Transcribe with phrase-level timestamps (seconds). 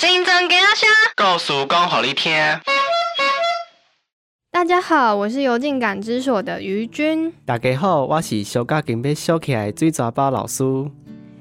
[0.00, 2.58] 新增给阿虾，告诉刚好一天。
[4.50, 7.30] 大家好，我是邮进感知所的于君。
[7.44, 10.64] 大家好，我是小家经被收起来最抓包老师。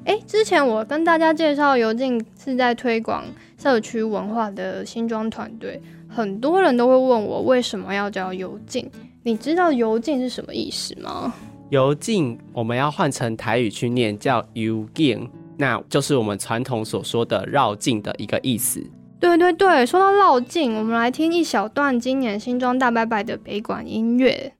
[0.03, 3.23] 哎，之前我跟大家介绍邮进是在推广
[3.57, 8.91] 社区文化的新装团队，很多人都会问我为什么要叫邮进？
[9.23, 11.33] 你知道邮进是什么意思吗？
[11.69, 15.29] 邮进我们要换成台语去念叫邮进。
[15.59, 18.81] 那就是我们传统所说的绕境的一个意思。
[19.19, 24.53] 对对对，说到绕境，我们来听一小段今年新装大拜拜的北管音乐。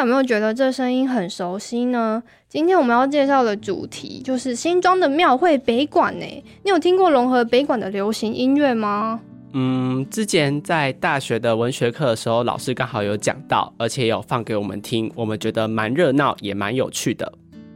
[0.00, 2.22] 有没有觉得这声音很熟悉呢？
[2.48, 6.24] 今天我们要介绍的主题就是新庄的庙会北馆呢。
[6.64, 9.20] 你有听过融合北馆的流行音乐吗？
[9.52, 17.30] 嗯，之前在大学的文学课的时候，老师刚好有讲到，而且有放给我们听，我们觉得蛮热闹，也蛮有趣的。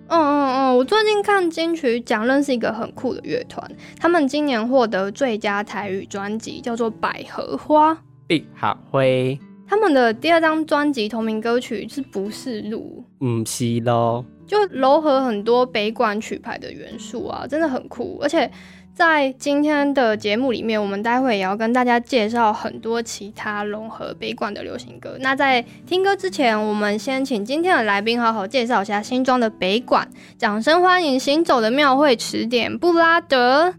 [0.07, 7.93] 嗯嗯嗯，我最近看金曲奖，认识一个很酷的乐团，他们今年获得最佳台语专辑，叫做《百合花》。
[8.27, 9.39] 碧好灰。
[9.67, 13.03] 他们的第二张专辑同名歌曲是不是路？
[13.21, 18.19] 嗯，是咯，就糅合很多北管曲牌的元素啊，真的很酷。
[18.23, 18.51] 而且
[18.95, 25.17] 在今天的节目里面，我们待会也要跟大家介绍很多其他融合北管的流行歌。
[25.19, 30.07] 那在听歌之前，我们先请今天的来宾好好介绍一下新庄的北管。
[30.39, 33.75] 掌声欢迎行走的庙会词典布拉德。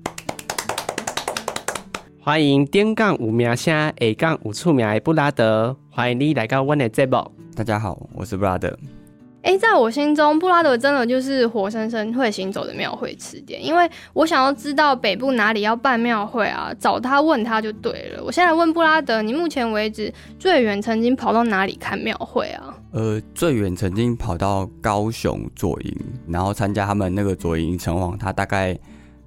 [2.26, 7.24] 欢迎点杠五名声，下杠五出名的布拉德，欢迎你来到我的节目。
[7.56, 8.76] 大家好，我是布拉德。
[9.44, 18.24] 哎，在我心中，布拉德真的就是活生生会行走的庙会词典，因为我想要知道北部哪里要办庙会啊，找他问他就对了。
[18.24, 22.76] 我现在问布拉德，你目前为止最远曾经跑到哪里看庙会啊？
[22.94, 25.96] 呃，最远曾经跑到高雄左营，
[26.28, 28.76] 然后参加他们那个左营城隍，他大概。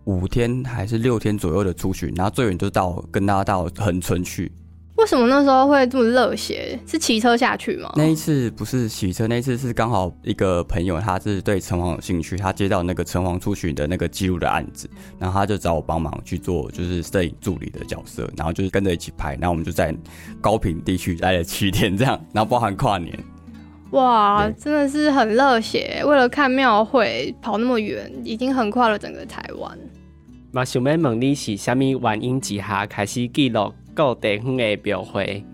[0.09, 4.51] 五天还是六天左右的出巡，然后最远就到跟大家到横村去。
[4.97, 6.81] 为什么那时候会这么热血？
[6.87, 7.93] 是骑车下去吗？
[7.95, 14.89] 那一次不是骑车，那一次是刚好一个朋友，他是对城隍有兴趣，他接到那个城隍出巡的那个记录的案子，
[15.19, 19.95] 然后他就找我帮忙去做，就是摄影助理的角色，然后就是跟着一起拍，然后我们就在
[20.41, 23.15] 高平地区待了七天，这样，然后包含跨年。
[23.91, 29.79] 哇，真的是很热血，为了看庙会跑那么远，已经横跨了整个台湾。
[30.51, 35.45] 嘛，想要问你是虾米原因之下开始记录各地方的庙会？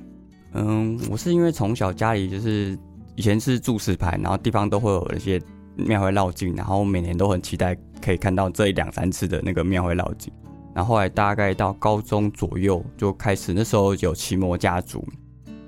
[0.53, 2.78] 嗯，我是因为从小家里就是
[3.16, 5.41] 以前是住石牌，然后地方都会有一些
[5.75, 10.33] 庙会绕境，然后每年都很期待可以看到这两三次的那个庙会绕境。
[10.72, 15.04] 然后后来大概到高中左右就开始，那时候有奇摩家族，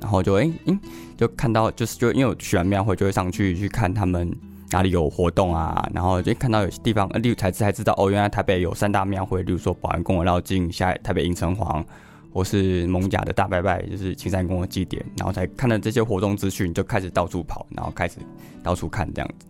[0.00, 0.78] 然后就哎嗯，
[1.16, 4.32] 就看到就是就因为我喜欢庙会，就会上去去看他们。
[4.70, 5.88] 哪里有活动啊？
[5.94, 11.84] 然后就看到有些地方，例如才才知道哦，原来台北有三大庙会，例如说保安宫的绕境，下台北迎城隍，
[12.32, 18.18] 或是蒙甲的大拜拜，就是青山宫的祭典，然后才看到这些活动资讯，就开始到处跑，然后开始
[18.62, 19.46] 到处看这样子。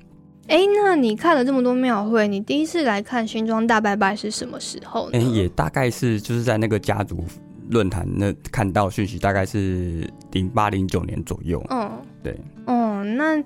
[0.49, 5.19] 哎，那你看了这么多庙会，你第一次来看新庄大拜拜是什么时候呢？
[5.19, 7.25] 也大概是就是在那个家族
[7.71, 11.65] 论坛那看到讯息，大概是零八零九年左右。
[11.71, 11.91] 嗯，
[12.23, 12.39] 对。
[12.67, 13.43] 哦，那。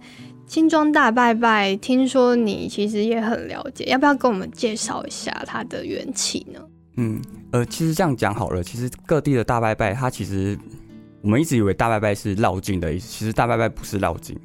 [0.50, 6.60] 新庄大拜拜，听说你其实也很了解，要不要跟我们介绍一下它的缘起呢？
[6.96, 7.22] 嗯，
[7.52, 10.58] 呃，其实这样讲好了，其实各地的大拜拜，它其实
[11.22, 14.36] 我们一直以为大拜拜是绕境的意思，其实大拜拜不是绕境，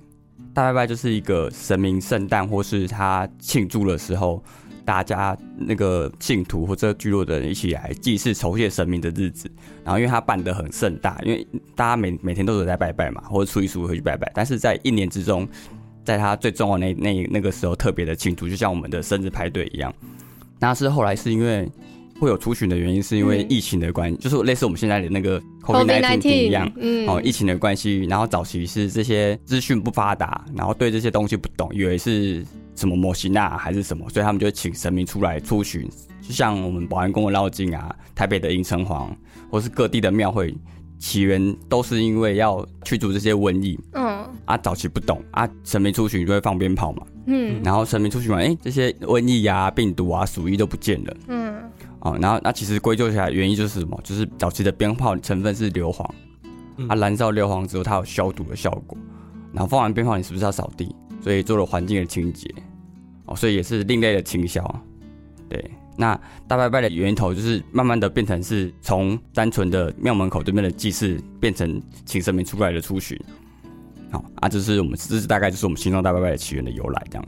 [0.54, 4.44] 大拜拜就是一个神明圣诞或是他庆祝的时候，
[4.86, 9.50] 大家那个信徒或者聚落的人一起来祭祀酬谢神明的日子。
[9.84, 15.50] 然后因为他办得很盛大，因为大家每每天都有在拜拜嘛，或者初一十五会去拜拜，但是在一年之中。
[16.06, 19.94] 在他最重要那那那个时候特别的庆祝，就像我们的生日派对一样。
[20.60, 21.68] 那是后来是因为
[22.19, 28.06] 会有出巡的原因，是因为疫情的关系，就是类似我们现在的那个 COVID-19 一样，嗯哦，疫情的关系。
[28.06, 35.90] 然后早期是这些资讯不发达，然后对这些东西不懂，以为是什么摩西纳还是什么，所以他们就请神明出来出巡，
[36.22, 39.10] 就像我们保安宫的绕境啊，台北的迎城隍，
[39.51, 40.56] 或是各地的庙会。
[40.97, 51.62] 起源都是因为要驱逐这些瘟疫，嗯，啊，早期不懂啊，神明出巡就会放鞭炮嘛，嗯，然后神明出巡完，哎，这些瘟疫啊、病毒啊、鼠疫都不见了，嗯，
[52.00, 54.00] 哦，然后那其实归咎起来原因就是什么？
[54.03, 56.03] 就是早期的鞭炮成分是硫磺，
[56.88, 58.98] 啊，燃烧硫磺之后它有消毒的效果，
[59.51, 60.95] 然后放完鞭炮你是不是要扫地？
[61.21, 62.48] 所以做了环境的清洁，
[63.25, 64.63] 哦，所以也是另类的清销。
[65.50, 73.19] 对，那大拜拜的源头就是慢慢的变成是从单纯的庙门口这边的祭祀，变成请神明出来的出巡。
[74.12, 77.27] 好啊，这是我们这是大概就是我们新庄大拜拜的起源的由来，这样。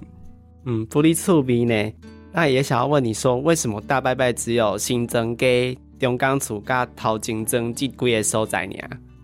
[0.65, 1.91] 嗯，不离触鼻呢。
[2.33, 8.75] 那也想要问你说，为什么大拜拜只有新增给中港厝加桃金增这几个所在呢？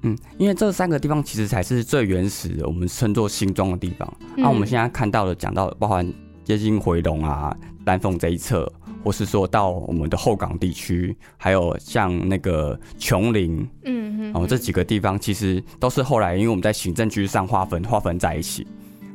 [0.01, 4.12] 嗯，因为这三个地方其实才是最原始的，我们称作新庄的地方。
[4.36, 6.12] 那、我们现在看到的讲到，包含
[6.44, 7.56] 接近回龙啊、
[7.86, 8.69] 丹凤这一侧，
[9.04, 18.66] 或是说到我们的后港地区，还有像那个琼林，嗯嗯，哦，这几个地方其实都是后来因为我们在行政区上划分划分在一起。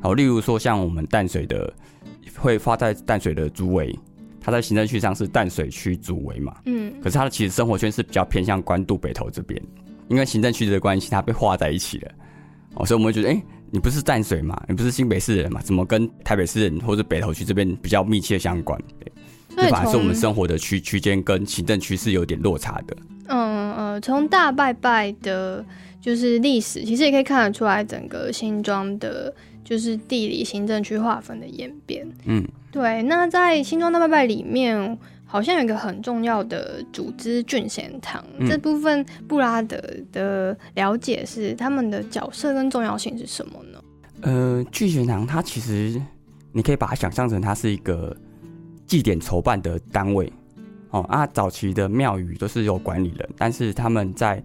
[0.00, 1.72] 好，例如说像我们淡水的，
[2.36, 3.98] 会发在淡水的竹围，
[4.40, 9.60] 它在行政区上是淡水区竹围嘛，嗯可是它的其实生活圈是比较偏向关渡北投这边，
[10.08, 12.12] 因为行政区的关系，它被划在一起了。
[12.74, 18.80] 哦，所以我们会觉得，哎、你不是淡水嘛，你不是新北市人嘛，怎么跟台北市人或者北投区这边比较密切相关？
[19.00, 19.10] 对，
[19.58, 22.96] 所以这反而是我们生活的区区间跟行政区是有点落差的。
[23.26, 25.64] 嗯呃，从大拜拜的，
[26.00, 29.34] 就是历史，其实也可以看得出来，整个新庄的，
[29.64, 32.06] 就是地理行政区划分的演变。
[32.24, 39.78] 嗯，对，那在新庄大拜拜里面，好像有一个很重要的组织郡贤堂，嗯这部分布拉德
[40.12, 43.78] 的了解是他们的角色跟重要性是什么呢？
[44.22, 46.00] 呃，郡贤堂它其实
[46.52, 48.16] 你可以把它想象成它是一个
[48.88, 50.32] 祭典筹办的单位。
[50.90, 54.42] 哦啊，早期的庙宇都是有管理人，但是他们在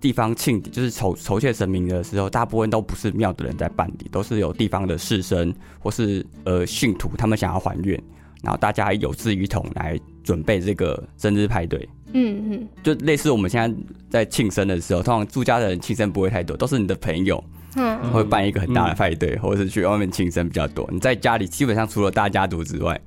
[0.00, 8.02] 地方庆典，就是筹筹谢神明的时候，大部分都不是庙的人在办理，都是有地方的士绅或是呃信徒，他们想要还愿，
[8.42, 11.86] 然后大家有志一同来准备这个生日派对。
[12.14, 17.44] 嗯嗯就类似我们现在在庆生的时候，通常住家的人庆生不会太多，都是你的朋友，
[17.76, 20.88] 嗯会办一个很大的派对，或者是去外面庆生比较多。
[20.90, 22.98] 你在家里基本上除了大家族之外，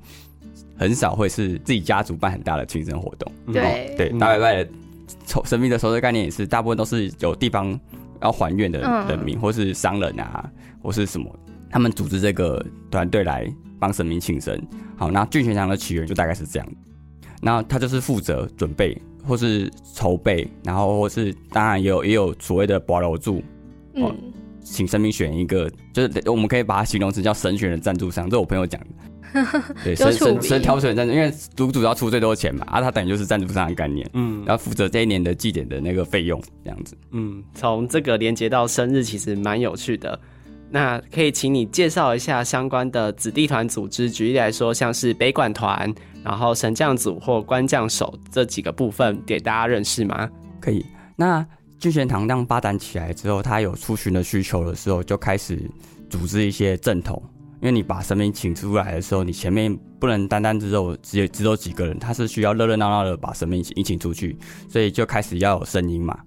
[0.76, 3.32] 很少会是自己家族办很大的庆生活动。
[3.52, 4.70] 对哦对，嗯大拜拜的
[5.26, 7.78] 筹神明的筹的概念也是，大部分都是有地方
[8.22, 10.50] 要还愿的嗯人民，或是商人啊，
[10.82, 11.34] 或是什么，
[11.70, 13.46] 他们组织这个团队来
[13.78, 14.60] 帮神明庆生。
[14.96, 16.68] 好，那俊全堂的起源就大概是这样。
[17.40, 23.42] 那他就是负责准备或是筹备，然后或是当然也有也有所谓的保楼柱，
[23.94, 24.32] 哦嗯，
[24.62, 28.86] 请神明选一个，就是我们可以把它形容成叫神选的赞助商，这我朋友讲的。
[29.84, 36.96] 对，神神神挑选赞助，因为赌主要出最多钱嘛，啊，他等于就是赞助商的概念，嗯然后负责这一年的祭典的那个费用，这样子。
[37.10, 40.18] 嗯，从这个连接到生日，其实蛮有趣的。
[40.68, 45.94] 那可以请你介绍一下相关的子弟团组织，举例来说，像是北管团，
[46.24, 50.28] 然后神将组或官将手这几个部分，给大家认识吗？
[50.60, 50.84] 可以。
[51.14, 51.46] 那
[51.78, 55.70] 聚贤堂这样发展起来之后，他有出巡的需求的时候，就开始
[56.10, 57.22] 组织一些阵头。
[57.60, 64.36] 因为你把神明请出来的时候，你前面不能单单只有只有只有几个人，他是需要热热闹闹的把神明一请出去，
[64.68, 66.18] 所以就开始要有声音嘛，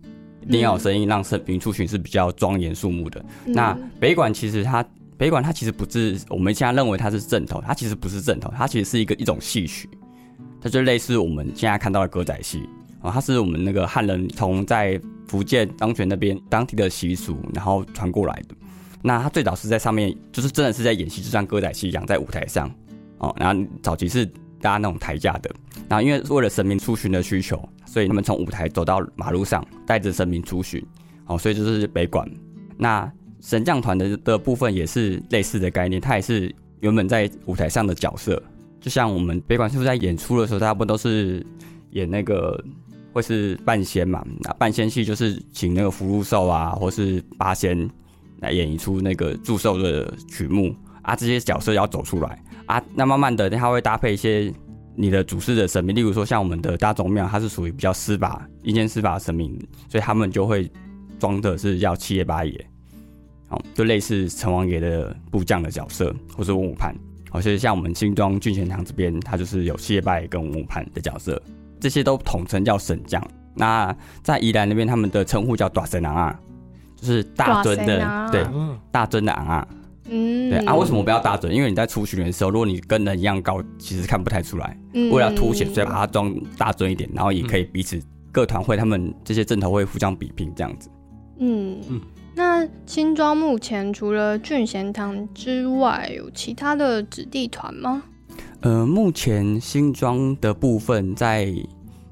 [0.42, 3.24] 一定要有声音，让神明出巡是比较庄严肃穆的。
[3.46, 4.84] 嗯那北管其实它
[5.18, 9.90] 北管它其实不是我们现在认为它是正头，它其实不是正头，它其实是一个一种戏曲，
[10.62, 12.68] 它就类似我们现在看到的歌仔戏
[13.02, 18.56] 啊、它是我们那个汉人从在福建当泉那边当地的习俗，然后传过来的。
[19.01, 22.69] 那他最早是在上面，就是真的是在演戏，就像歌仔戏一样，在舞台上
[23.19, 23.33] 哦。
[23.40, 24.30] 然后早期是
[24.62, 25.50] 搭那种台架的，
[25.88, 30.85] 然后因为为了神明出巡的需求，所以他们从舞台走到马路上，带着神明出巡，
[31.28, 32.30] 哦，所以就是北管。
[32.78, 33.09] 那
[33.42, 38.42] 神将团的的部分也是类似的概念，它也是原本在舞台上的角色，
[38.81, 41.45] 就像我们北管师傅在演出的时候，大部分都是
[41.92, 42.62] 演那个
[43.14, 47.90] 会是半仙嘛，那半仙戏就是请那个福禄寿啊，或是八仙
[48.42, 50.76] 来演绎出那个祝寿的曲目。
[51.02, 52.44] 啊，这些角色要走出来。
[52.66, 54.54] 啊，那慢慢的它会搭配一些
[54.96, 60.69] 你的主事的神明，例如说像我们的大宗庙，它是属于比较司法阴间司法神明，所以他们就会
[61.18, 62.69] 装的是要七爷八爷，
[63.48, 66.94] 哦，就类似城王爷的部将的角色，或是文武判。
[67.31, 71.42] 好，所以像我们新庄郡贤堂这边，它就是有七爷八爷跟文武判的角色，
[71.80, 73.26] 这些都统称叫神将。
[73.56, 76.40] 那在宜兰那边，他们的称呼叫大神郎啊，
[77.00, 79.68] 就是大尊的，对，嗯大尊的昂啊。
[80.12, 81.54] 嗯，对啊，为什么不要大尊？
[81.54, 84.76] 因为你在出巡的时候，如果你跟人一样高，其实看不太出来。
[84.94, 88.02] 嗯为了凸显，所以把它装大尊一点，然后也可以彼此
[88.32, 90.90] 各团会他们这些阵头会互相比拼这样子。
[91.38, 92.02] 嗯嗯
[92.36, 98.02] 那新庄目前除了俊贤堂之外，有其他的子弟团吗？
[98.62, 101.54] 呃，目前新庄的部分在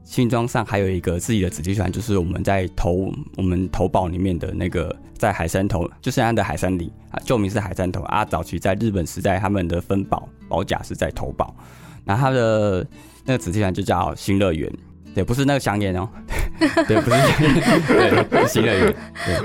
[0.07, 8.23] 新庄上还有一个自己的子集团，就是我们在投我们投保里面的那个在海山投，就是安的海山里啊，旧名是海山投啊。
[8.23, 11.53] 早期在日本时代，他们的分保保甲是在投保，
[12.05, 12.87] 那他的
[13.25, 14.71] 那个子集团就叫新乐园，
[15.13, 16.07] 对，不是那个香烟哦，
[16.87, 18.95] 对，不是香烟， 对，新乐园。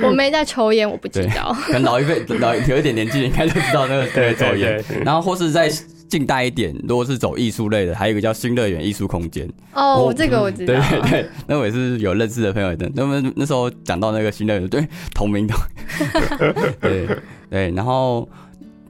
[0.00, 1.52] 我没在抽烟，我不知道。
[1.66, 4.80] 可能老一辈老有一点年纪，应该就知道那个对抽烟。
[5.04, 5.68] 然后或是在
[6.12, 9.48] 近代一点，如果是走艺术类的，还有一个叫新乐园艺术空间。
[9.72, 10.74] 哦，这个我知道。
[10.74, 12.86] 对对对， 那我也是有认识的朋友的。
[12.94, 15.54] 那么那时候讲到那个新乐园，对，同名的。
[16.82, 17.08] 对
[17.48, 18.28] 对，然后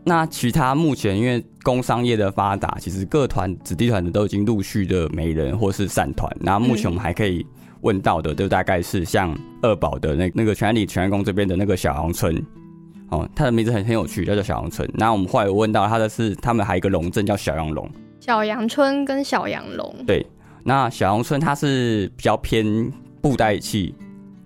[0.03, 6.29] 那其他目前因为工商业的发达，其实各团子弟团的都已经陆续的没人或是散团。
[6.41, 7.47] 然后目前我们还可以
[7.83, 12.45] 问到的，就大概是像二宝的那那个全里全安宫这边的那个小阳村。
[13.13, 14.91] 哦，它的名字很很有趣，叫做小阳村。
[14.95, 17.87] 那我们后来有问到他的是，他们还有一个龙镇叫小阳龙。
[18.21, 19.95] 小阳村跟小阳龙。
[20.07, 20.27] 对，
[20.65, 22.91] 那小阳村它是比较偏
[23.21, 23.95] 布袋戏、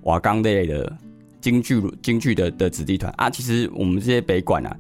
[0.02, 0.92] 瓦岗类的
[1.40, 3.30] 京剧京剧的的子弟团啊。
[3.30, 4.76] 其实我们这些北管啊，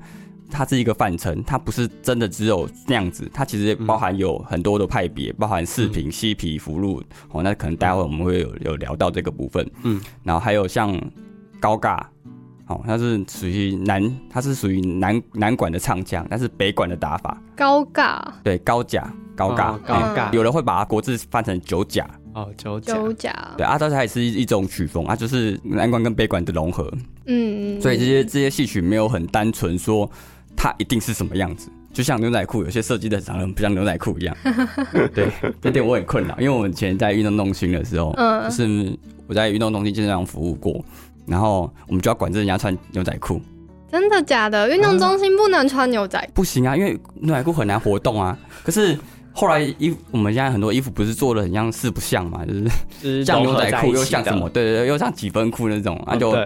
[0.50, 7.00] 它是一个范畴，它不是真的只有那样子，它其实包含有很多的派别，包含四平、西皮、福禄。
[7.30, 9.64] 哦，那可能待会我们会有有聊到这个部分。
[9.84, 11.00] 嗯，然后还有像
[11.60, 12.00] 高尬。
[12.66, 17.40] 哦，它是属于南，它是属于南南管的唱腔，但是北管的打法。
[17.54, 18.20] 高尬。
[18.42, 20.32] 对，高甲，高尬，高尬。
[20.32, 22.08] 有人会把它国字翻成九甲。
[22.34, 22.94] 哦，九甲。
[22.94, 23.54] 九甲。
[23.56, 26.92] 对，啊，它也是一一种曲风啊，就是南管跟北管的融合。
[27.26, 27.80] 嗯。
[27.80, 30.10] 所以这些这些戏曲没有很单纯说
[30.56, 34.36] 它一定是什么样子，就像牛仔裤，有些设计的长得不像牛仔裤一样。
[35.14, 35.30] 对，
[35.62, 40.84] 这点我很困扰，因为我们以前在运动中心的时候，嗯，就是我在运动中心经常服务过。
[41.26, 43.40] 然后我们就要管制人家穿牛仔裤，
[43.90, 44.68] 真的假的？
[44.70, 46.30] 运动中心不能穿牛仔？
[46.32, 48.38] 不行啊，因为牛仔裤很难活动啊。
[48.64, 48.98] 可是
[49.32, 54.48] 后来衣我们现在很多衣服不是做的很像四不像嘛，就是像牛仔裤又像什么？
[54.50, 56.16] 对对对，又像几分裤那种啊。
[56.16, 56.36] 就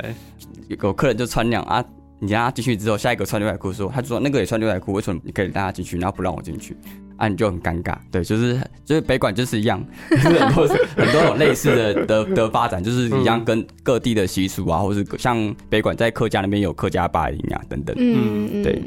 [0.69, 1.85] 有客人就穿那样啊，
[2.19, 6.77] 你让他进去之后，下一个穿牛仔裤的时候，他就说那个也穿牛仔裤，为什么你可以让他进去，然后不让我进去？
[7.21, 18.83] 啊，你就很尴尬，对，就是就是北管就是一样， 很多很多种类似的的的发展，就是一样跟各地的习俗啊，或是像北管在客家那边有客家八音啊等等，嗯，对。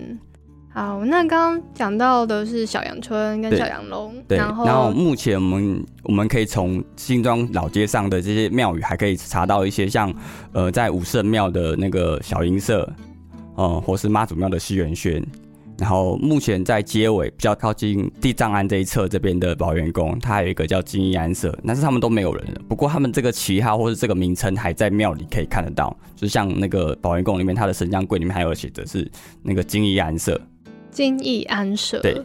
[0.73, 10.11] 好，那刚刚讲到的是小阳春跟小阳龙，对，然后然后目前我们我们可以从新庄老街上的这些庙宇，还可以查到一些像
[10.51, 12.91] 呃在五圣庙的那个小银社，
[13.53, 15.23] 呃，或是妈祖庙的西元轩。
[15.77, 22.61] 然后目前在街尾比较靠近地藏庵这一侧这边的保元宫，它还有一个叫金义安社，但是他们都没有人了。
[22.67, 29.09] 不过他们这个旗号或者这个名称还在庙里可以看得到，就像那个保元宫里面，它的神像柜里面还有写的是
[29.41, 30.39] 那个金义安社。
[30.91, 31.99] 金义安社。
[32.01, 32.21] 对。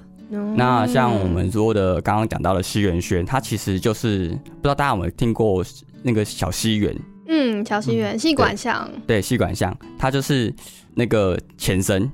[0.54, 5.64] 那像我们说的刚刚讲到的西元轩，它其实就是不知道大家有没有听过
[6.02, 6.94] 那个小西园？
[7.28, 8.86] 嗯，小西园，戏馆巷。
[9.06, 10.54] 对，西管巷，它就是
[10.94, 12.10] 那个前身。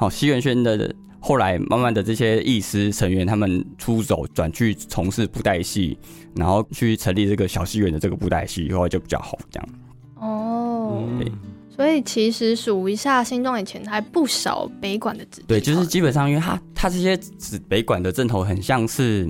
[0.00, 0.90] 好，西元轩的
[1.20, 5.94] 后来慢慢的这些艺师成员，他们出走转去从事布袋戏，
[6.34, 9.68] 然后去成立这个小戏园的这个布袋戏，以后来就比较好这样。
[10.14, 11.30] 哦，对，
[11.68, 19.28] 所以其实数一下新庄以前还不少北管的子对，就是基本上因为他他这些子北管的阵头很像是，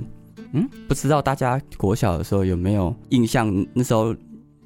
[0.53, 3.53] 嗯，不知道大家国小的时候有没有印象？
[3.73, 4.13] 那时候，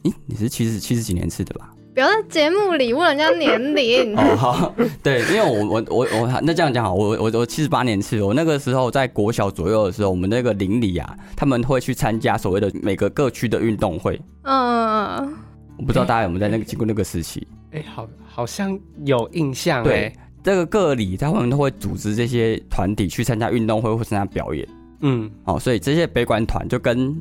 [0.04, 1.72] 咦，你是七十七十几年次的吧？
[1.96, 4.36] 不要在节目里问人家年龄哦。
[4.36, 14.20] 好，对，因为我我我我那这样讲好，我我我七十八年次，我那个时候在国小左右的时候，我们那个邻里啊，他们会去参加所谓的每个各区的运动会。
[14.42, 15.34] 嗯，
[15.78, 17.48] 我不知道大家有没有在那个经过那个时期？
[17.72, 19.82] 哎，好，好像有印象。
[19.82, 20.12] 对，
[20.44, 24.68] 这个各里他们都会组织这些团体去参加运动会或参加表演。
[25.00, 27.16] 嗯，好，所以这些北管团就跟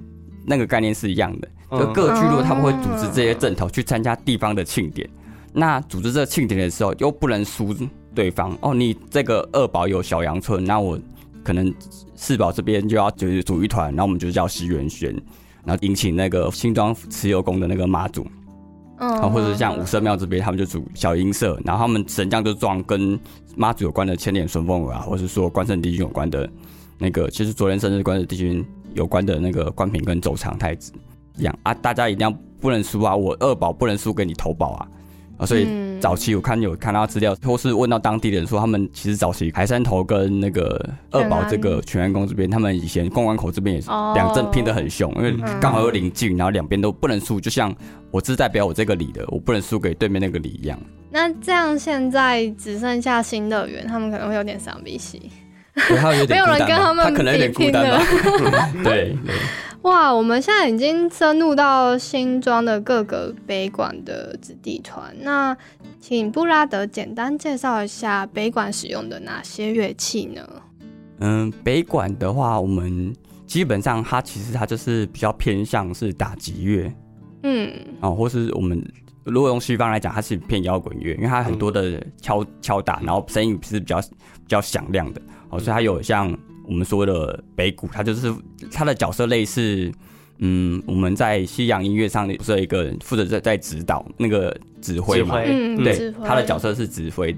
[0.46, 1.48] 那个概念是一样的。
[1.70, 5.08] 就各聚落他们会组织这些阵头去参加地方的庆典，
[5.52, 7.74] 那组织这个庆典的时候又不能输
[8.14, 8.72] 对方哦。
[8.72, 10.96] 你这个二宝有小阳村，那我
[11.42, 11.74] 可能
[12.14, 15.12] 四宝这边就要就是组一团，然后我们就叫西元轩，
[15.64, 18.24] 然后引请那个新庄持有宫的那个妈祖，
[18.98, 23.18] 嗯，或者像五色庙这边他们就组小音社，然后他们神将就装跟
[23.56, 26.48] 妈祖有关的千年顺风耳啊，或者说关圣帝君有关的
[26.98, 30.92] 那个，其实昨天生日关圣帝君有关的那个关品跟走长太子。
[31.36, 33.14] 一样啊，大家一定要不能输啊！
[33.16, 34.88] 我二宝不能输给你投保啊！
[35.38, 35.66] 啊，所以
[36.00, 47.74] 早期我看有看到资料，或是问到当地人说，他们其实早期海山头跟那个二宝这个全安宫这边，他们以前公关口这边也是两阵拼得很凶，因为刚好有临近，然后两边都不能输，就像
[48.12, 50.78] 我只代表我这个里的，我不能输给对面那个里一样。
[51.10, 55.32] 那这样现在只剩下新乐园，他们可能会有点伤鼻息。
[56.28, 58.04] 没有人跟他们他可能有点孤单吧。
[58.84, 59.34] 对对，
[59.82, 65.56] 哇，我们现在已经深入到新庄的各个北管的子弟团，那
[66.00, 70.48] 请布拉德简单介绍一下北管使用的哪些乐器呢？
[71.20, 73.14] 嗯，北管的话，我们
[73.46, 76.92] 基本上它其实它就是比较偏向是打击乐。
[77.42, 78.82] 嗯，哦，或是我们
[79.24, 85.20] 如果用西方来讲，它是偏摇滚乐，因为它很多的敲敲打，然后声音是比较比较响亮的
[85.54, 88.32] 哦，所以它有像我们说的北鼓，它就是
[88.72, 89.90] 它的角色类似。
[90.38, 95.40] 嗯，我们在西洋音乐上不是有一个人负责在在指导那个指挥嘛？
[95.40, 97.34] 指挥嗯，对他的角色是指挥，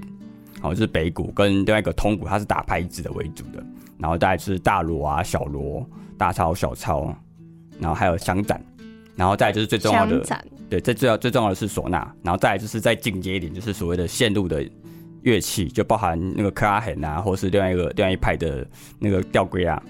[0.59, 3.63] 好、就是北鼓跟另外一个通鼓，他是打拍子的为主的，
[3.99, 7.15] 然后再来是大锣啊、小锣、大操、小操，
[7.79, 8.59] 然后还有响展，
[9.15, 10.19] 然后再来就是最重要的，
[10.67, 14.67] 对，最最要最重要的是唢呐，然后再来就是再进阶一点，就是所谓的线路的
[15.27, 18.65] 乐器，就包含那个克拉 hen 啊，或是另外一个另外一派的
[18.97, 19.81] 那个吊龟啊，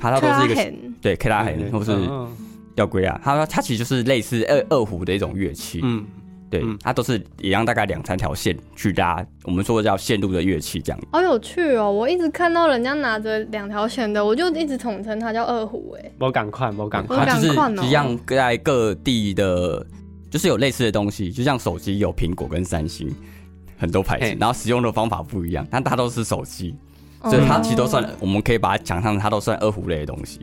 [0.00, 0.94] 它它都是一个很。
[1.02, 2.34] 对克拉 hen 或是嗯
[2.76, 6.04] 吊龟啊，它它其实就是类似二二胡的一种乐器，嗯，
[6.48, 11.00] 对嗯，它都是一样，大概两三条线去拉，我们说的叫线路的乐器这样。
[11.12, 11.90] 好有趣哦！
[11.92, 19.84] 我一直看到人家拿着两条弦的，我就一直统称它叫二胡，哎，我赶快，我赶快，它就是一样在各地的，
[20.30, 23.14] 就是有类似的东西，就像手机有苹果跟三星
[23.76, 26.76] 很多牌子，然后使用的方法不一样，但它都是手机，
[27.22, 30.40] 所以它其实都算哦，我们可以把它讲上，它都算二胡类的东西，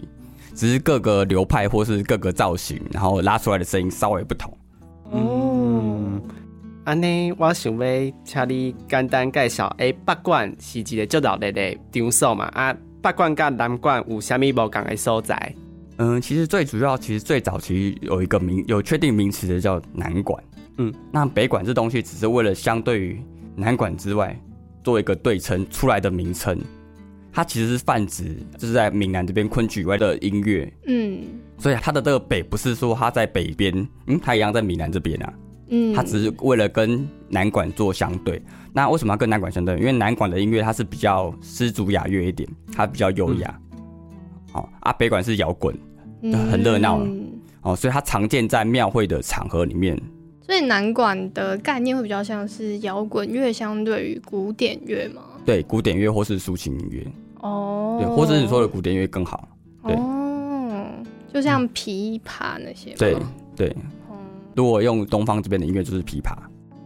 [0.56, 4.56] 只是各个流派或是各个造型，然后拉出来的声音稍微不同。
[5.12, 6.22] 嗯，
[6.84, 12.46] 安尼，我想要请你简单介绍，诶，北管是一个足热烈的场所嘛？
[12.54, 15.56] 啊，八管甲南管有啥物无共的所在？
[15.98, 20.42] 嗯，其实最主要，其实最早其实有一个名有确定名词的叫南管，
[20.82, 23.22] 嗯，那北管这东西只是为了相对于
[23.56, 24.36] 南管之外
[24.84, 26.60] 做一个对称出来的名称，
[27.32, 31.20] 它其实是泛指就是在闽南这边昆曲以外的音乐，嗯
[31.58, 35.34] 所以它的这个北不是说它在北边，嗯，它一样在闽南这边啊，
[35.68, 38.42] 嗯，它只是为了跟南管做相对。
[38.74, 39.78] 那为什么要跟南管相对？
[39.78, 43.60] 因为南管的音乐它是比较诗竹雅乐一点，它比较优雅。
[44.54, 45.78] 哦、啊，北管是摇滚，
[46.50, 49.96] 很热闹嗯哦，所以它常见在庙会的场合里面。
[50.52, 55.22] 所以南管的概念会比较像是摇滚乐，相对于古典乐吗？
[55.46, 57.08] 对，古典乐或是抒情音乐，
[57.40, 59.48] 哦，对，或者是你说的古典乐更好。
[59.86, 60.88] 对哦，
[61.34, 63.18] 就像琵琶那些吗，对
[63.56, 63.70] 对，
[64.10, 64.18] 哦，
[64.54, 66.36] 如果用东方这边的音乐就是琵琶。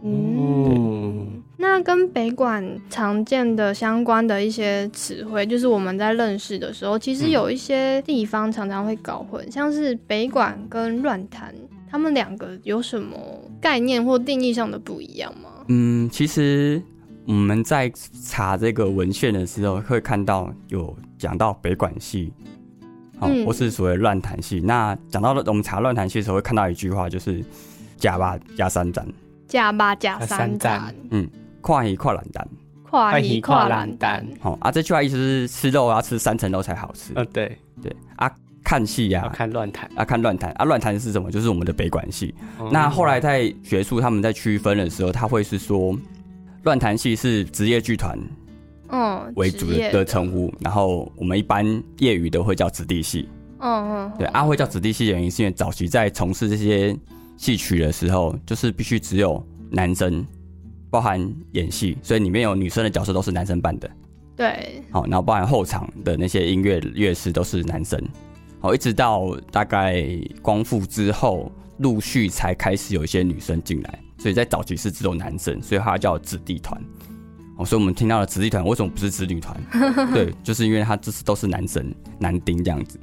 [0.04, 11.52] 嗯，那跟北管常见的相关的一些词汇，就是我们在认识的时候，其实嗯有一些地方常常会搞混，像是北管跟乱弹，
[11.90, 13.16] 他们两个有什么
[13.60, 15.50] 概念或定义上的不一样吗？
[15.68, 16.82] 嗯，其实
[17.26, 17.90] 我们在
[18.24, 22.32] 查这个文献的时候，会看到有讲到北管系，
[23.18, 24.60] 哦，嗯或是所谓乱弹系。
[24.60, 27.44] 那讲到了我们查乱弹系的时候，会看到一句话，就是
[27.96, 29.06] “假吧加三斩，
[29.48, 31.28] 加八加三三斩斩，
[31.60, 32.48] 跨一跨懒蛋
[32.84, 34.52] 跨一跨栏蛋好，”。
[34.54, 37.12] 哦啊，这句话意思是吃肉要吃三层肉才好吃。
[37.16, 38.32] 呃，对，对啊，
[38.66, 39.88] 看戏呀、要看乱弹。
[39.94, 41.30] 啊，看乱弹啊，乱弹是什么？
[41.30, 42.34] 就是我们的北管系。
[42.58, 45.96] 哦那后来在学术他们在区分的时候，他会是说，
[46.64, 48.18] 乱弹系是职业剧团
[48.88, 51.64] 嗯，为主的的称呼，然后我们一般
[51.98, 53.28] 业余的会叫子弟戏。
[53.60, 56.96] 嗯嗯，对，啊，会叫子弟戏的原因是因为早期在从事这些
[57.36, 60.26] 戏曲的时候，就是必须只有男生，
[60.90, 61.20] 包含
[61.52, 63.88] 演戏，所以里面有女生的角色都是男生扮的。
[64.36, 67.98] 对，好，然后包含后场的那些音乐乐师都是男生，
[68.60, 70.06] 好，一直到大概
[70.42, 76.80] 光复之后，陆续才开始有一些女生进来，所以在早期是只有男生，所以它叫子弟团。
[77.58, 79.56] 哦，所以我们听到了子弟团为什么不是子女团？
[80.12, 82.98] 对，就是因为它就是都是男生男丁这样子。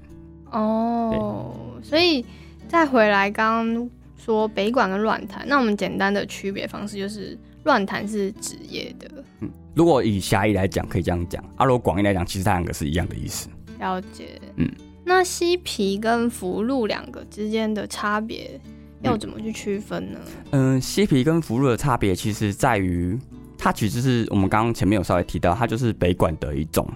[0.51, 2.25] 哦，所以
[2.67, 13.49] 再回来刚刚说北管跟乱弹，那我们简单的区别方式就是乱弹是职业的，嗯如果以狭义来讲，可以这样讲；啊，如果广义来讲，其实它两个是一样的意思。
[13.79, 14.39] 了解。
[14.57, 14.71] 嗯，
[15.05, 18.59] 那西皮跟福禄两个之间的差别
[19.01, 20.19] 要怎么去区分呢？
[20.51, 23.19] 嗯，西皮跟福禄的差别其实在于，
[23.57, 26.87] 它其实是我们刚刚前面有稍微提到，它就是北管的一种，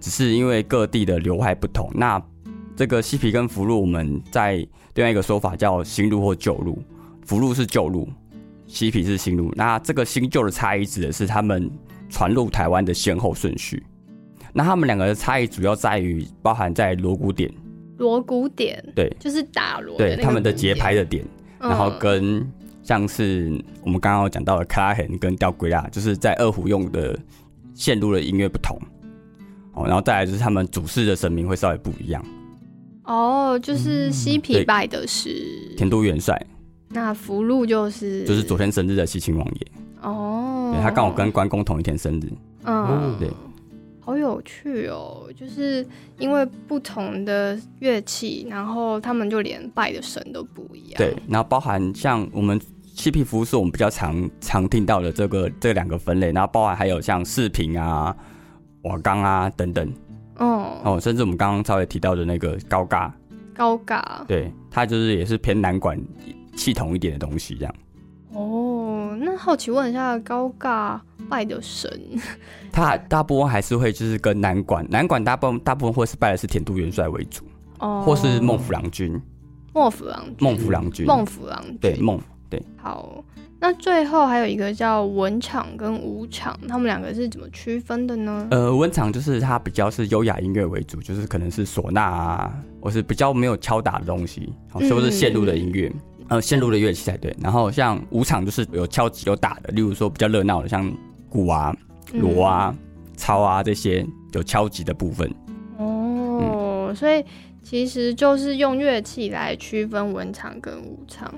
[0.00, 1.88] 只是因为各地的流派不同。
[1.94, 2.20] 那
[2.76, 4.56] 这个西皮跟福禄，我们在
[4.94, 6.82] 另外一个说法叫新路或旧路，
[7.24, 8.08] 福禄是旧路，
[8.66, 9.52] 西皮是新路。
[9.54, 11.70] 那这个新旧的差异指的是他们
[12.08, 13.80] 传入台湾的先后顺序。
[14.58, 17.48] 那他们两个的差异主要在于包含在锣鼓点，
[17.98, 19.08] 锣鼓点对。
[19.20, 21.24] 就是打锣对，他们的节拍的点。
[21.60, 27.16] 然后嗯跟像是我们刚刚有讲到的卡拉 hen 跟吊龟啦，就是在二胡用的
[27.72, 28.76] 线路的音乐不同。
[29.74, 32.20] 哦，然后再来就是他们主事的神明会稍微不一样，
[33.04, 36.36] 哦，就是西皮拜的是，田都元帅。
[36.88, 39.66] 那福禄就是就是昨天生日的西秦王爷，
[40.02, 40.72] 哦。
[40.74, 42.32] 对，他刚好跟关公同一天生日，
[42.64, 43.14] 嗯。
[43.20, 43.30] 对，
[44.08, 45.86] 好有趣哦，就是
[46.18, 50.94] 因为不同的乐器，然后他们就连拜的神都不一样。
[50.96, 52.58] 对，，然后包含像我们
[52.94, 58.16] 漆皮服是我们比较常常听到的这个这两个分类，然后包含还有像饰品啊、
[58.84, 59.86] 瓦缸啊等等
[60.38, 63.14] 哦，哦，甚至我们刚刚稍微提到的那个高嘎，
[63.54, 66.00] 高嘎，对，它就是也是偏南管
[66.56, 67.74] 系统一点的东西这样。
[69.38, 70.98] 好奇问一下，高尬
[71.30, 71.90] 拜的神，
[72.72, 77.44] 他大部分还是会就是跟南管，南管大部分大部分会是拜的是田都元帅为主，
[77.78, 79.20] 哦，或是孟府郎君，
[79.72, 82.20] 孟府郎君，孟府郎君，孟府郎君，对孟
[82.50, 82.62] 对。
[82.76, 83.24] 好，
[83.60, 88.48] 那最后还有一个叫文场跟武场，他们两个是怎么区分的呢？
[88.50, 95.92] 呃文场就是它比较是优雅音乐为主，就是可能是唢呐啊，或是比较没有敲打的东西，好，是不是线路的音乐。
[96.28, 97.34] 呃，线路的乐器才对。
[97.40, 100.92] 然后像舞场就是有敲击有打的，例如说比较热闹的，像
[101.28, 101.76] 鼓啊、
[102.12, 102.74] 嗯锣啊、
[103.16, 105.30] 操啊这些有敲击的部分。
[105.78, 107.24] 哦，所以
[107.62, 111.32] 其实就是用乐器来区分文场跟武场。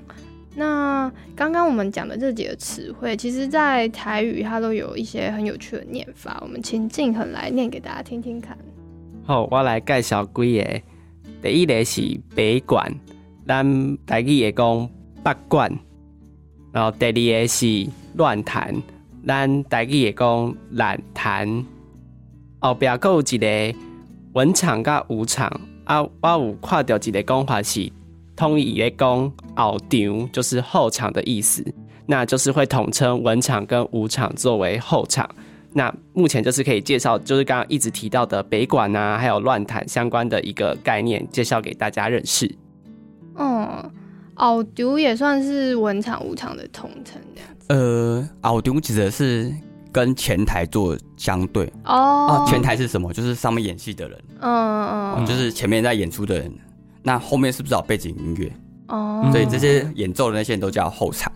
[0.53, 8.57] 那刚刚我们讲的这几个词汇，其实在台语它都有一些很有趣的念法，我们请静恒来念给大家听听看。
[9.23, 10.81] 好，我来介绍几个。
[11.41, 12.93] 第一个是北管，
[13.51, 14.89] 咱台语会讲
[15.21, 15.79] 北管。
[16.71, 17.11] 然后第二
[17.41, 17.85] 个是
[18.15, 18.73] 乱弹，
[19.27, 21.65] 咱台语会讲乱弹。
[22.61, 23.77] 后壁还有一个
[24.31, 25.51] 文场甲武场，
[25.83, 27.91] 啊，我有看到一个讲法是
[28.37, 31.61] 统一咧讲后场，就是后场的意思，
[32.05, 35.29] 那就是会统称文场跟武场作为后场。
[35.73, 42.49] 那目前就是可以介绍，就是刚刚一直提到的北馆啊，还有乱弹相关的一个概念，介绍给大家认识。
[43.35, 43.91] 嗯，
[44.35, 47.65] 奥丢也算是文场武场的统称这样子。
[47.69, 49.53] 呃，奥丢指的是
[49.91, 53.11] 跟前台做相对哦啊，前台是什么？
[53.13, 56.51] 就是上面演戏的人，嗯哦嗯，就是前面在演出的人。
[57.03, 58.51] 那后面是不是有背景音乐？
[58.87, 61.31] 哦，所以这些演奏的那些人都叫后场。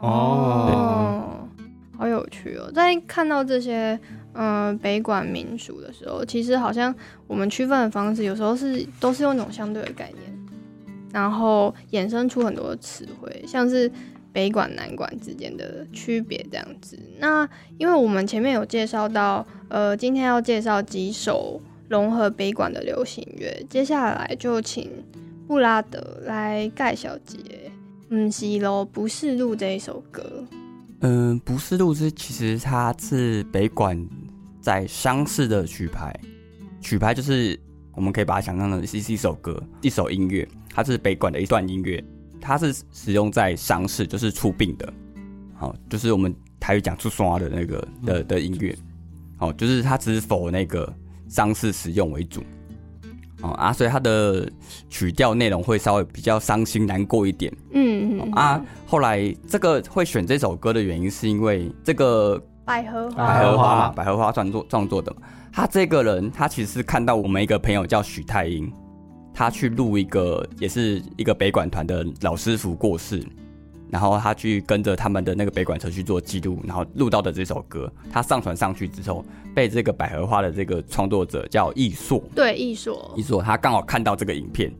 [0.00, 1.48] 哦，
[1.96, 2.70] 好有趣哦！
[2.74, 3.98] 在看到这些
[4.34, 6.94] 嗯、呃北管民俗的时候，其实好像
[7.26, 10.38] 我们区分的方式有时候是都是用一种相对的概念，
[11.12, 13.90] 然后衍生出很多词汇，像是
[14.32, 16.98] 北管南管之间的区别这样子。
[17.18, 24.90] 那因为我们前面有介绍到，呃，今天要介绍几首融合北管的流行乐，接下来就请
[25.46, 27.38] 布拉德来盖小姐。
[28.08, 30.22] 嗯，是咯，不是录这一首歌。
[31.00, 34.00] 嗯，不是录是，其实它是北管
[34.60, 36.14] 在商事的曲牌，
[36.80, 37.58] 曲牌就是
[37.94, 42.04] 我们可以把它想象成是一首歌，一首音乐，它是北管的一段音乐，
[42.38, 44.92] 它是使用在商事，就是出殡的，
[45.54, 48.76] 好，就是我们台语讲出刷的那个的的音乐，
[49.38, 50.92] 好，就是它只是否那个
[51.30, 52.42] 商事使用为主。
[53.40, 54.46] 哦啊，所以它的
[54.90, 57.50] 曲调内容会稍微比较伤心难过一点。
[57.72, 65.22] 嗯嗯啊，后来这个会选这首歌的原因，是因为这个百合花，百合花百合花创作创作的嘛。
[65.52, 68.70] 他这个人，他其实是看到我们一个朋友叫许太英，
[69.36, 73.22] 他去录一个也是一个北管团的老师傅过世，
[73.90, 79.22] 然后他去跟着他们的那个北管车去做记录，然后录到的这首歌，他上传上去之后，
[79.54, 84.72] 被这个百合花的这个创作者叫易硕，对易硕，易硕他刚好看到这个影片，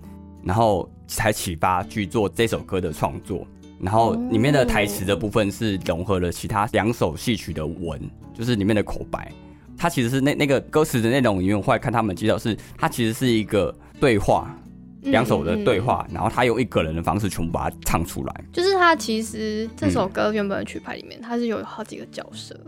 [0.43, 3.47] 然后才启发去做这首歌的创作。
[3.79, 8.01] 然后里面的台词的部分是融合了其他两首戏曲的文，
[8.33, 9.31] 就是里面的口白。
[9.77, 14.57] 它其实是那那个歌词的内容因为，我后来看他们介绍是，它其实是一个对话，
[15.03, 18.35] 两首的对，话，然后他用一个人的方式全部把它唱出来。
[18.39, 22.59] 嗯就是他其实这首歌原本的曲牌里面，它是有好几个角色，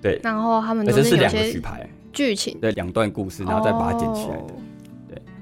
[0.00, 4.42] 对，然后他们都是两个曲牌，剧情，对，两段故事，然后再把它剪起来的。
[4.42, 4.56] 哦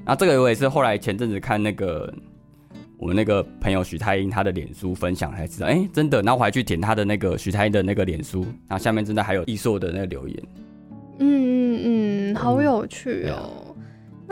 [0.04, 2.12] 然后这个我也是后来前阵子看那个
[2.98, 6.20] 我们那个朋友徐太英他的脸书分享才知道，哎，真的。
[6.22, 10.42] 然后我还去点他的那个徐太英的那个脸书，然后下面真的还有艺硕的那个留言。
[11.20, 13.71] 嗯嗯嗯，好有趣哦。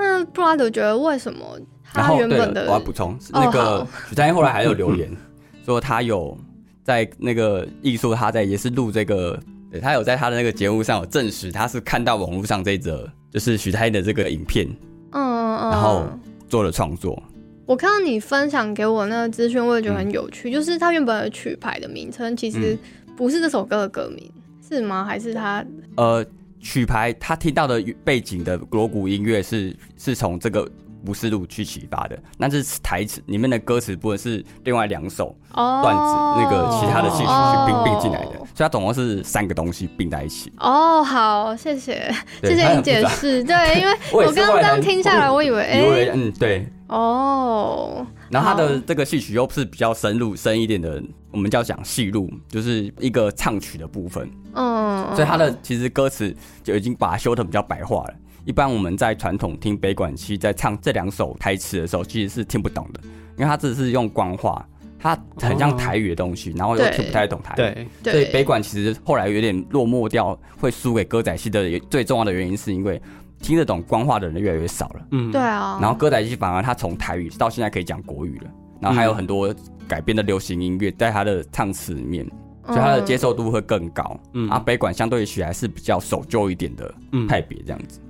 [0.01, 1.59] 那布拉德觉得为什么
[1.93, 5.11] 他原本的我要补充，那个好许太英后来还有留言
[5.65, 6.37] 说他有
[6.83, 9.39] 在那个艺术他在也是录这个，
[9.71, 14.67] 对他有在他的那个节目上有证实他是看到网络上这一则就是许太英的这个影片
[15.13, 16.05] 嗯嗯嗯，然后
[16.49, 17.23] 做了创作。
[17.67, 20.51] 我看到你分享给我那个资讯，我也觉得嗯很有趣。
[20.51, 22.77] 就是他原本的曲牌的名称其实
[23.17, 24.29] 不是这首歌的歌名，
[24.69, 25.05] 是吗？
[25.05, 25.65] 还是他？
[25.97, 26.25] 呃，
[26.61, 30.71] 曲牌他听到的背景的锣鼓音乐是是从这个
[31.05, 35.81] 不是路去启发的，那是台词里面的歌词部分是另外两首哦。
[35.83, 40.53] 段子那个其他的戏曲去并哦并进来的，所以它总共是三个东西并在一起。
[40.59, 43.43] 哦，好，谢谢，谢谢你解释。
[43.45, 54.31] 对，因为 我刚刚听下来，我以为，哎、以为嗯对，哦，然后它的这个戏曲又是比较深入深一点的，我们叫讲戏路，就是一个唱曲的部分。
[54.55, 58.15] 嗯，所以它的其实歌词就已经把它修的比较白话了。
[58.51, 63.01] 一般我们在传统听北管期在唱这两首台词的时候，其实是听不懂的，
[63.37, 67.57] 因为它只是用官话，它很像台语的东西，然后又听不太懂台语。
[67.57, 73.01] 对，对，所以北管其实后来有点落寞掉，会输给歌仔戏的最重要的原因，是因为
[73.39, 75.07] 听得懂官话的人越来越少了。
[75.13, 79.55] 嗯，对啊，然后歌仔戏反而他从台语到现在可以讲国语了，然后还有很多
[79.87, 82.27] 改编的流行音乐在他的唱词里面，
[82.67, 84.21] 所以它的接受度会更高。
[84.33, 88.01] 嗯啊，北管相对起来是比较守旧一点的嗯派别，这样子。
[88.01, 88.10] 嗯，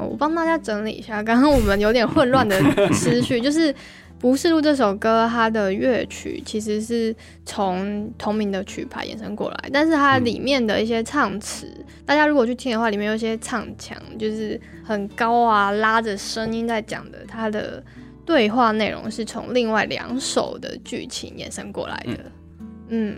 [0.00, 2.60] 我帮大家整理一下，刚刚我们有点混乱的
[2.92, 3.72] 思绪， 就是
[4.18, 11.70] 《不是路》这首歌，它的乐曲其实是从同名的曲牌衍生过来，但是它里面的一些唱词，
[12.04, 17.82] 大家如果去听的话，里面有一些唱腔，就是很高啊，拉着声音在讲的，它的
[18.24, 22.32] 对话内容是从另外两首的剧情衍生过来的。
[22.88, 23.16] 嗯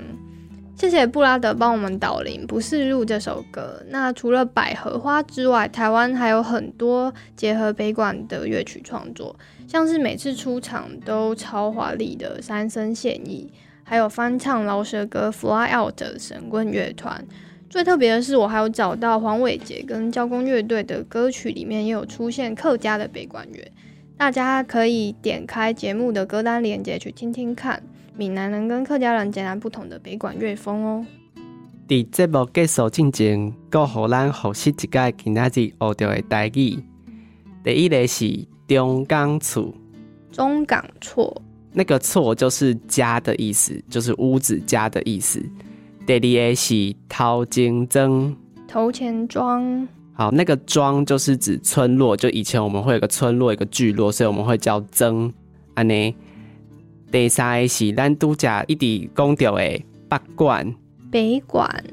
[0.78, 3.82] 谢谢布拉德帮我们导聆《不是路》这首歌。
[3.88, 9.34] 那除了百合花之外，台湾还有很多结合北管的乐曲创作，
[9.66, 17.24] 像是每次出场都超华丽的三生现役，还有翻唱饶舌歌《Fly Out》的神棍乐团。
[17.68, 23.68] 最特别的是，我还有找到黄伟杰跟交工乐队的歌曲里面也有出现客家的北管乐，
[24.16, 27.82] 大家可以点开节目的歌单链接去听听看。
[28.18, 31.06] 闽南人跟客家人截然不同的北管乐风哦。
[31.86, 36.82] 伫节目结束之前，搁互咱复习一届今仔日学到的台语。
[37.62, 39.72] 第一个是中港厝，
[40.32, 41.40] 中港错，
[41.72, 45.40] 那个厝就是家的意思，就是屋子家的意思。
[46.04, 55.32] 第二个是头前庄，头前庄，好，那个庄就是指村落，就以前我们会有个村落，一个聚落，所以我们会叫曾。
[55.74, 56.12] 安尼，
[57.10, 59.62] 第三个是咱拄则一直讲到的
[60.08, 60.74] 北管，
[61.10, 61.84] 北管，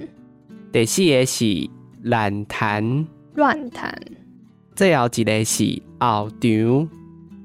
[0.73, 1.69] 第四个是
[2.04, 3.97] 乱坛，乱弹，
[4.75, 6.89] 最后一个是后场。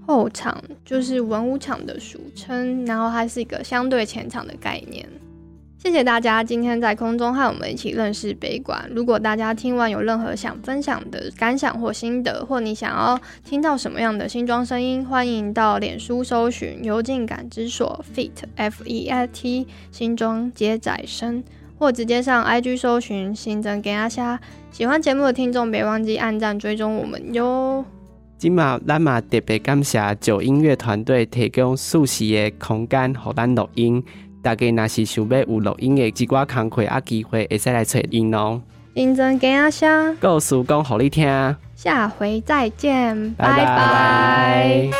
[0.07, 5.09] 后场就是文武场的俗称，然后它是一个相对前场的概念。
[5.83, 8.87] 谢谢大家今天在空中和我们一起认识北管。
[8.95, 21.43] 如果大家听完有任何想分享的感想或心得，或你想要听到什么样的新装声音，欢迎到脸书搜寻“幽静感知所 Fit F E I T 新装接载声”，
[21.81, 24.38] 或直接上 IG 搜寻“新增给阿虾”。
[24.71, 27.83] 喜欢节目的听众，别忘记按赞追踪我们哟。
[28.37, 34.05] 今嘛咱嘛特别感谢九音乐团队提供舒适的空间，和咱录音。
[34.42, 38.61] 大家若是想要有录音的一寡工课啊机会，会使来找因哦。
[38.94, 43.57] 认真给阿虾，故事讲互你听，下回再见，拜。
[43.57, 44.90] 拜拜